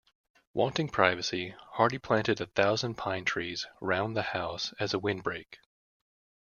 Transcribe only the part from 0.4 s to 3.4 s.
Wanting privacy, Hardy planted a thousand pine